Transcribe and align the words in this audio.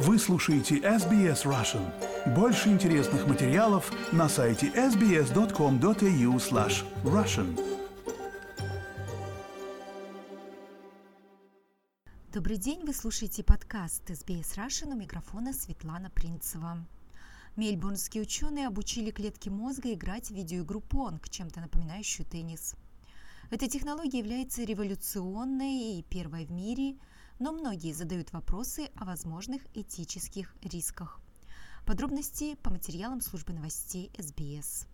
Вы 0.00 0.16
слушаете 0.16 0.76
SBS 0.76 1.42
Russian. 1.44 1.84
Больше 2.32 2.68
интересных 2.68 3.26
материалов 3.26 3.90
на 4.12 4.28
сайте 4.28 4.68
sbs.com.au 4.68 6.36
slash 6.36 6.84
russian. 7.02 7.60
Добрый 12.32 12.58
день, 12.58 12.84
вы 12.84 12.94
слушаете 12.94 13.42
подкаст 13.42 14.08
SBS 14.08 14.56
Russian 14.56 14.92
у 14.92 14.96
микрофона 14.96 15.52
Светлана 15.52 16.10
Принцева. 16.10 16.86
Мельбурнские 17.56 18.22
ученые 18.22 18.68
обучили 18.68 19.10
клетки 19.10 19.48
мозга 19.48 19.92
играть 19.92 20.28
в 20.28 20.30
видеоигру 20.30 20.80
Понг, 20.80 21.28
чем-то 21.28 21.58
напоминающую 21.58 22.24
теннис. 22.24 22.76
Эта 23.50 23.66
технология 23.68 24.18
является 24.20 24.62
революционной 24.62 25.98
и 25.98 26.04
первой 26.08 26.46
в 26.46 26.52
мире– 26.52 26.98
но 27.38 27.52
многие 27.52 27.92
задают 27.92 28.32
вопросы 28.32 28.90
о 28.96 29.04
возможных 29.04 29.62
этических 29.74 30.54
рисках. 30.62 31.20
Подробности 31.86 32.56
по 32.56 32.70
материалам 32.70 33.20
службы 33.20 33.52
новостей 33.52 34.10
СБС. 34.18 34.86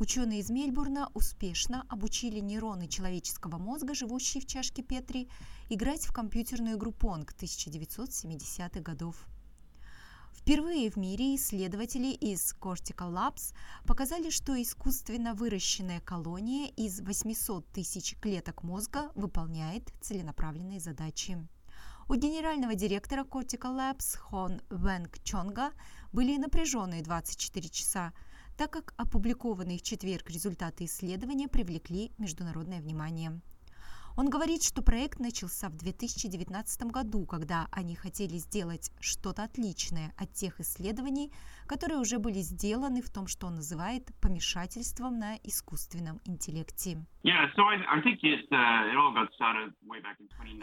Ученые 0.00 0.40
из 0.40 0.50
Мельбурна 0.50 1.08
успешно 1.14 1.86
обучили 1.88 2.40
нейроны 2.40 2.88
человеческого 2.88 3.58
мозга, 3.58 3.94
живущие 3.94 4.42
в 4.42 4.46
чашке 4.46 4.82
Петри, 4.82 5.28
играть 5.70 6.04
в 6.04 6.12
компьютерную 6.12 6.76
игру 6.76 6.90
Понг 6.92 7.32
1970-х 7.32 8.80
годов. 8.80 9.16
Впервые 10.44 10.90
в 10.90 10.96
мире 10.96 11.36
исследователи 11.36 12.08
из 12.08 12.54
Cortical 12.60 13.10
Labs 13.10 13.54
показали, 13.86 14.28
что 14.28 14.60
искусственно 14.60 15.32
выращенная 15.32 16.02
колония 16.02 16.66
из 16.76 17.00
800 17.00 17.66
тысяч 17.68 18.14
клеток 18.20 18.62
мозга 18.62 19.10
выполняет 19.14 19.90
целенаправленные 20.02 20.80
задачи. 20.80 21.38
У 22.10 22.14
генерального 22.14 22.74
директора 22.74 23.24
Cortical 23.24 23.74
Labs 23.74 24.18
Хон 24.18 24.60
Вэнг 24.68 25.18
Чонга 25.22 25.72
были 26.12 26.36
напряженные 26.36 27.02
24 27.02 27.66
часа, 27.70 28.12
так 28.58 28.70
как 28.70 28.92
опубликованные 28.98 29.78
в 29.78 29.82
четверг 29.82 30.28
результаты 30.28 30.84
исследования 30.84 31.48
привлекли 31.48 32.12
международное 32.18 32.82
внимание. 32.82 33.40
Он 34.16 34.30
говорит, 34.30 34.62
что 34.62 34.80
проект 34.80 35.18
начался 35.18 35.68
в 35.68 35.76
2019 35.76 36.82
году, 36.84 37.26
когда 37.26 37.66
они 37.72 37.96
хотели 37.96 38.36
сделать 38.36 38.92
что-то 39.00 39.42
отличное 39.42 40.12
от 40.16 40.32
тех 40.32 40.60
исследований, 40.60 41.32
которые 41.66 41.98
уже 41.98 42.20
были 42.20 42.38
сделаны 42.38 43.02
в 43.02 43.10
том, 43.10 43.26
что 43.26 43.48
он 43.48 43.56
называет 43.56 44.12
помешательством 44.20 45.18
на 45.18 45.34
искусственном 45.42 46.20
интеллекте. 46.26 47.04
Uh, 47.24 47.48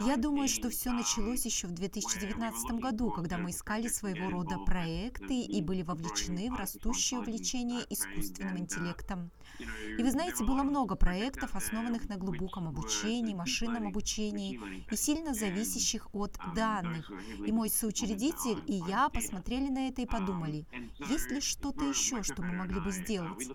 Я 0.06 0.16
думаю, 0.16 0.48
что 0.48 0.70
все 0.70 0.90
um, 0.90 0.94
началось 0.94 1.44
еще 1.44 1.66
в 1.66 1.72
2019 1.72 2.80
году, 2.80 3.10
когда 3.10 3.36
мы 3.36 3.50
искали 3.50 3.88
своего 3.88 4.30
рода 4.30 4.58
проекты 4.64 5.40
и 5.40 5.60
были 5.60 5.82
вовлечены 5.82 6.50
в 6.50 6.54
растущее 6.56 7.20
увлечение 7.20 7.80
искусственным 7.90 8.58
интеллектом. 8.58 9.30
И 9.58 10.02
вы 10.02 10.10
знаете, 10.10 10.44
было 10.44 10.62
много 10.62 10.94
проектов, 10.94 11.54
основанных 11.54 12.08
на 12.08 12.16
глубоком 12.16 12.68
обучении, 12.68 13.34
машинном 13.42 13.88
обучении 13.88 14.60
и 14.90 14.96
сильно 14.96 15.34
зависящих 15.34 16.14
от 16.14 16.38
данных. 16.54 17.10
И 17.46 17.52
мой 17.52 17.68
соучредитель 17.70 18.58
и 18.66 18.74
я 18.88 19.08
посмотрели 19.08 19.68
на 19.68 19.88
это 19.88 20.02
и 20.02 20.06
подумали, 20.06 20.66
есть 21.08 21.30
ли 21.30 21.40
что-то 21.40 21.84
еще, 21.84 22.22
что 22.22 22.42
мы 22.42 22.52
могли 22.52 22.80
бы 22.80 22.90
сделать? 22.92 23.48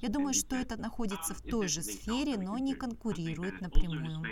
Я 0.00 0.08
думаю, 0.08 0.34
что 0.34 0.56
это 0.56 0.76
находится 0.76 1.34
в 1.34 1.42
той 1.42 1.68
же 1.68 1.82
сфере, 1.82 2.36
но 2.36 2.58
не 2.58 2.74
конкурирует 2.74 3.60
напрямую. 3.60 4.22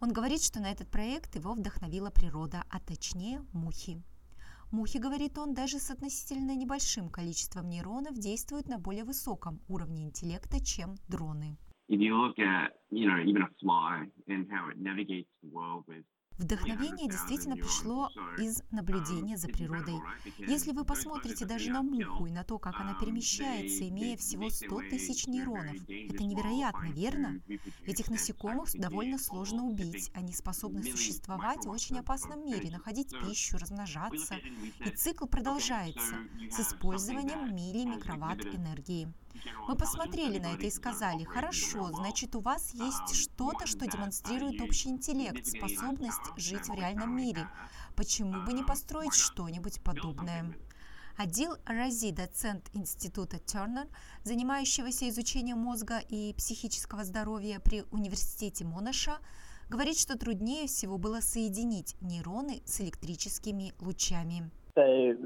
Он 0.00 0.12
говорит, 0.12 0.42
что 0.42 0.60
на 0.60 0.70
этот 0.70 0.90
проект 0.90 1.36
его 1.36 1.52
вдохновила 1.52 2.10
природа, 2.10 2.64
а 2.70 2.80
точнее 2.80 3.44
мухи. 3.52 4.02
Мухи, 4.70 4.98
говорит 4.98 5.36
он, 5.36 5.52
даже 5.52 5.80
с 5.80 5.90
относительно 5.90 6.54
небольшим 6.54 7.08
количеством 7.08 7.68
нейронов 7.68 8.18
действуют 8.18 8.68
на 8.68 8.78
более 8.78 9.04
высоком 9.04 9.60
уровне 9.68 10.04
интеллекта, 10.04 10.64
чем 10.64 10.94
дроны. 11.08 11.58
If 11.90 12.00
you 12.00 12.16
look 12.16 12.38
at, 12.38 12.70
you 12.90 13.08
know, 13.08 13.18
even 13.18 13.42
a 13.42 13.48
fly 13.60 14.04
and 14.28 14.46
how 14.48 14.68
it 14.70 14.78
navigates 14.78 15.28
the 15.42 15.50
world 15.50 15.84
with 15.88 16.04
Вдохновение 16.40 17.06
действительно 17.06 17.54
пришло 17.54 18.08
из 18.38 18.62
наблюдения 18.70 19.36
за 19.36 19.48
природой. 19.48 20.00
Если 20.38 20.72
вы 20.72 20.86
посмотрите 20.86 21.44
даже 21.44 21.70
на 21.70 21.82
муху 21.82 22.24
и 22.24 22.30
на 22.30 22.44
то, 22.44 22.58
как 22.58 22.80
она 22.80 22.94
перемещается, 22.94 23.86
имея 23.86 24.16
всего 24.16 24.48
100 24.48 24.88
тысяч 24.88 25.26
нейронов, 25.26 25.76
это 25.82 26.24
невероятно, 26.24 26.86
верно? 26.92 27.42
Этих 27.84 28.08
насекомых 28.08 28.72
довольно 28.72 29.18
сложно 29.18 29.66
убить. 29.66 30.10
Они 30.14 30.32
способны 30.32 30.82
существовать 30.82 31.66
в 31.66 31.70
очень 31.70 31.98
опасном 31.98 32.42
мире, 32.42 32.70
находить 32.70 33.10
пищу, 33.10 33.58
размножаться. 33.58 34.36
И 34.86 34.90
цикл 34.96 35.26
продолжается 35.26 36.14
с 36.50 36.58
использованием 36.58 37.54
миллимикроватт 37.54 38.46
энергии. 38.46 39.12
Мы 39.68 39.76
посмотрели 39.76 40.38
на 40.38 40.54
это 40.54 40.66
и 40.66 40.70
сказали, 40.70 41.24
хорошо, 41.24 41.90
значит 41.92 42.34
у 42.34 42.40
вас 42.40 42.74
есть 42.74 43.14
что-то, 43.14 43.66
что 43.66 43.86
демонстрирует 43.86 44.60
общий 44.60 44.88
интеллект, 44.88 45.46
способность 45.46 46.20
жить 46.36 46.68
в 46.68 46.74
реальном 46.74 47.16
мире. 47.16 47.48
Почему 47.96 48.44
бы 48.44 48.52
не 48.52 48.62
построить 48.62 49.14
что-нибудь 49.14 49.82
подобное? 49.82 50.54
Адил 51.18 51.56
Рази, 51.66 52.12
доцент 52.12 52.70
Института 52.72 53.38
Тернер, 53.38 53.88
занимающегося 54.22 55.08
изучением 55.08 55.58
мозга 55.58 55.98
и 56.08 56.32
психического 56.34 57.04
здоровья 57.04 57.60
при 57.60 57.82
Университете 57.90 58.64
Монаша, 58.64 59.18
говорит, 59.68 59.98
что 59.98 60.18
труднее 60.18 60.66
всего 60.66 60.98
было 60.98 61.20
соединить 61.20 61.96
нейроны 62.00 62.62
с 62.64 62.80
электрическими 62.80 63.74
лучами. 63.80 64.50
So 64.74 65.16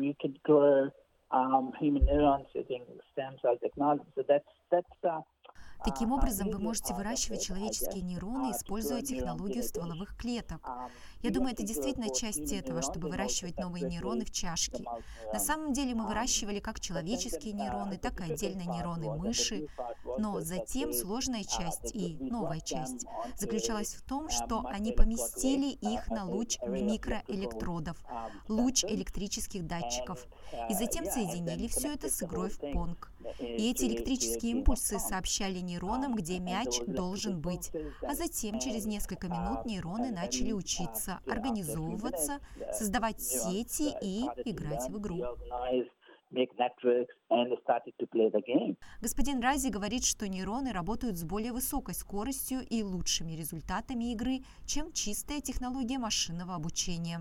Таким 5.84 6.12
образом, 6.12 6.48
вы 6.50 6.58
можете 6.58 6.94
выращивать 6.94 7.42
человеческие 7.42 8.02
нейроны, 8.02 8.52
используя 8.52 9.02
технологию 9.02 9.62
стволовых 9.62 10.16
клеток. 10.16 10.66
Я 11.22 11.30
думаю, 11.30 11.52
это 11.52 11.62
действительно 11.62 12.08
часть 12.14 12.52
этого, 12.52 12.82
чтобы 12.82 13.08
выращивать 13.08 13.58
новые 13.58 13.84
нейроны 13.84 14.24
в 14.24 14.30
чашке. 14.30 14.84
На 15.32 15.38
самом 15.38 15.72
деле 15.72 15.94
мы 15.94 16.06
выращивали 16.06 16.60
как 16.60 16.80
человеческие 16.80 17.52
нейроны, 17.52 17.98
так 17.98 18.20
и 18.20 18.32
отдельно 18.32 18.62
нейроны 18.62 19.14
мыши. 19.16 19.66
Но 20.18 20.40
затем 20.40 20.92
сложная 20.92 21.44
часть 21.44 21.94
и 21.94 22.16
новая 22.20 22.60
часть 22.60 23.06
заключалась 23.36 23.94
в 23.94 24.02
том, 24.02 24.30
что 24.30 24.64
они 24.66 24.92
поместили 24.92 25.70
их 25.72 26.08
на 26.08 26.24
луч 26.24 26.58
микроэлектродов, 26.62 27.96
луч 28.48 28.84
электрических 28.84 29.66
датчиков, 29.66 30.26
и 30.70 30.74
затем 30.74 31.04
соединили 31.06 31.66
все 31.68 31.94
это 31.94 32.10
с 32.10 32.22
игрой 32.22 32.50
в 32.50 32.58
понг. 32.58 33.10
И 33.40 33.70
эти 33.70 33.84
электрические 33.84 34.52
импульсы 34.52 34.98
сообщали 34.98 35.58
нейронам, 35.58 36.14
где 36.14 36.38
мяч 36.38 36.80
должен 36.86 37.40
быть. 37.40 37.70
А 38.02 38.14
затем, 38.14 38.58
через 38.58 38.84
несколько 38.86 39.28
минут, 39.28 39.64
нейроны 39.64 40.10
начали 40.10 40.52
учиться, 40.52 41.20
организовываться, 41.26 42.40
создавать 42.72 43.20
сети 43.20 43.94
и 44.02 44.24
играть 44.44 44.88
в 44.88 44.98
игру. 44.98 45.24
Господин 49.00 49.40
Рази 49.40 49.68
говорит, 49.68 50.04
что 50.04 50.28
нейроны 50.28 50.72
работают 50.72 51.16
с 51.16 51.24
более 51.24 51.52
высокой 51.52 51.94
скоростью 51.94 52.60
и 52.68 52.82
лучшими 52.82 53.32
результатами 53.32 54.12
игры, 54.12 54.40
чем 54.66 54.92
чистая 54.92 55.40
технология 55.40 55.98
машинного 55.98 56.54
обучения. 56.54 57.20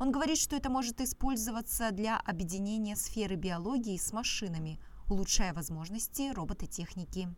Он 0.00 0.10
говорит, 0.10 0.38
что 0.38 0.56
это 0.56 0.70
может 0.70 1.00
использоваться 1.00 1.90
для 1.92 2.18
объединения 2.18 2.96
сферы 2.96 3.36
биологии 3.36 3.96
с 3.96 4.12
машинами, 4.12 4.78
улучшая 5.10 5.54
возможности 5.54 6.32
робототехники. 6.34 7.28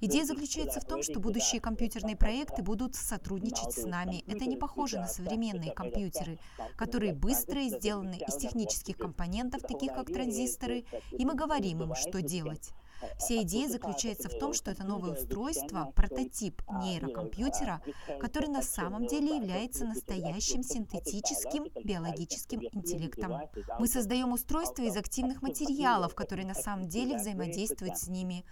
Идея 0.00 0.24
заключается 0.24 0.80
в 0.80 0.84
том, 0.84 1.02
что 1.02 1.18
будущие 1.18 1.60
компьютерные 1.60 2.16
проекты 2.16 2.62
будут 2.62 2.94
сотрудничать 2.94 3.72
с 3.72 3.84
нами. 3.84 4.22
Это 4.28 4.44
не 4.44 4.56
похоже 4.56 5.00
на 5.00 5.08
современные 5.08 5.72
компьютеры, 5.72 6.38
которые 6.76 7.14
быстро 7.14 7.62
сделаны 7.64 8.20
из 8.28 8.36
технических 8.36 8.96
компонентов, 8.96 9.62
таких 9.62 9.94
как 9.94 10.06
транзисторы, 10.06 10.84
и 11.10 11.24
мы 11.24 11.34
говорим 11.34 11.82
им, 11.82 11.94
что 11.96 12.22
делать. 12.22 12.70
Вся 13.18 13.42
идея 13.42 13.68
заключается 13.68 14.28
в 14.28 14.38
том, 14.38 14.52
что 14.52 14.70
это 14.70 14.84
новое 14.84 15.12
устройство, 15.12 15.92
прототип 15.94 16.62
нейрокомпьютера, 16.68 17.82
который 18.20 18.48
на 18.48 18.62
самом 18.62 19.06
деле 19.06 19.36
является 19.36 19.84
настоящим 19.84 20.62
синтетическим 20.62 21.66
биологическим 21.84 22.60
интеллектом. 22.72 23.40
Мы 23.78 23.86
создаем 23.86 24.32
устройство 24.32 24.82
из 24.82 24.96
активных 24.96 25.42
материалов, 25.42 26.14
которые 26.14 26.46
на 26.46 26.54
самом 26.54 26.88
деле 26.88 27.16
взаимодействуют 27.16 27.98
с 27.98 28.08
ними. 28.08 28.44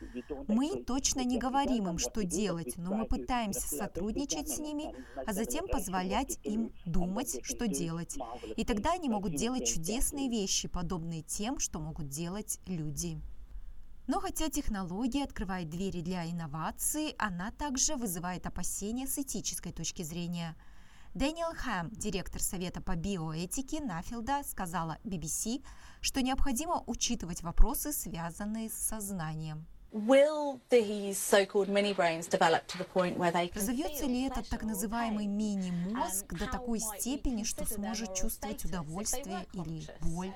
Мы 0.49 0.83
точно 0.85 1.25
не 1.25 1.39
говорим 1.39 1.89
им, 1.89 1.99
что 1.99 2.25
делать, 2.25 2.77
но 2.77 2.95
мы 2.95 3.07
пытаемся 3.07 3.69
сотрудничать 3.69 4.49
с 4.49 4.59
ними, 4.59 4.95
а 5.27 5.33
затем 5.33 5.67
позволять 5.69 6.39
им 6.43 6.73
думать, 6.85 7.41
что 7.43 7.67
делать. 7.67 8.17
И 8.57 8.65
тогда 8.65 8.93
они 8.93 9.09
могут 9.09 9.35
делать 9.35 9.67
чудесные 9.67 10.29
вещи, 10.29 10.69
подобные 10.69 11.23
тем, 11.23 11.59
что 11.59 11.79
могут 11.79 12.09
делать 12.09 12.61
люди. 12.67 13.21
Но 14.07 14.21
хотя 14.21 14.49
технология 14.49 15.25
открывает 15.25 15.69
двери 15.69 16.01
для 16.01 16.31
инноваций, 16.31 17.17
она 17.19 17.51
также 17.51 17.97
вызывает 17.97 18.47
опасения 18.47 19.07
с 19.09 19.19
этической 19.19 19.73
точки 19.73 20.03
зрения. 20.03 20.57
Дэниел 21.15 21.55
Хэм, 21.55 21.91
директор 21.91 22.41
Совета 22.41 22.81
по 22.81 22.95
биоэтике 22.95 23.81
Нафилда, 23.81 24.43
сказала 24.45 24.99
BBC, 25.03 25.65
что 26.01 26.23
необходимо 26.23 26.85
учитывать 26.87 27.43
вопросы, 27.43 27.93
связанные 27.93 28.71
с 28.71 28.75
сознанием. 28.75 29.67
Разовьется 33.55 34.05
ли 34.05 34.27
этот 34.27 34.49
так 34.49 34.63
называемый 34.63 35.27
мини-мозг 35.27 36.35
до 36.35 36.47
такой 36.47 36.81
степени, 36.81 37.45
что 37.45 37.65
сможет 37.65 38.15
чувствовать 38.15 38.65
удовольствие 38.65 39.47
или 39.53 39.87
боль? 40.01 40.33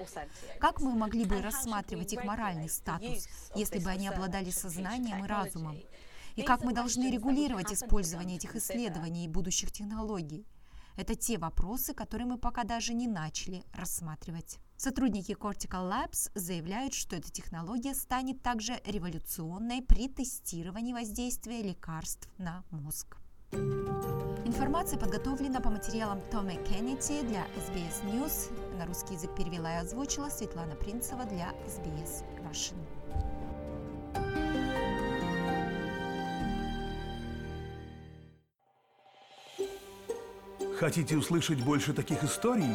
Как 0.58 0.80
мы 0.80 0.94
могли 0.94 1.24
бы 1.24 1.42
рассматривать 1.42 2.12
их 2.12 2.24
моральный 2.24 2.70
статус, 2.70 3.28
если 3.54 3.78
бы 3.80 3.90
они 3.90 4.08
обладали 4.08 4.50
сознанием 4.50 5.24
и 5.24 5.28
разумом? 5.28 5.78
И 6.36 6.42
как 6.42 6.62
мы 6.62 6.72
должны 6.72 7.10
регулировать 7.10 7.72
использование 7.72 8.36
этих 8.36 8.56
исследований 8.56 9.24
и 9.24 9.28
будущих 9.28 9.72
технологий? 9.72 10.46
Это 10.96 11.14
те 11.14 11.38
вопросы, 11.38 11.92
которые 11.92 12.26
мы 12.26 12.38
пока 12.38 12.64
даже 12.64 12.94
не 12.94 13.08
начали 13.08 13.64
рассматривать. 13.72 14.58
Сотрудники 14.82 15.32
Cortical 15.32 15.90
Labs 15.90 16.30
заявляют, 16.34 16.94
что 16.94 17.14
эта 17.14 17.30
технология 17.30 17.94
станет 17.94 18.40
также 18.40 18.80
революционной 18.86 19.82
при 19.82 20.08
тестировании 20.08 20.94
воздействия 20.94 21.60
лекарств 21.60 22.30
на 22.38 22.64
мозг. 22.70 23.18
Информация 23.52 24.98
подготовлена 24.98 25.60
по 25.60 25.68
материалам 25.68 26.22
Тома 26.30 26.54
Кеннети 26.54 27.20
для 27.26 27.44
SBS 27.58 28.06
News. 28.06 28.78
На 28.78 28.86
русский 28.86 29.12
язык 29.12 29.36
перевела 29.36 29.74
и 29.74 29.84
озвучила 29.84 30.30
Светлана 30.30 30.74
Принцева 30.76 31.26
для 31.26 31.52
SBS 31.66 32.24
Russian. 32.40 32.78
Хотите 40.78 41.18
услышать 41.18 41.62
больше 41.62 41.92
таких 41.92 42.24
историй? 42.24 42.74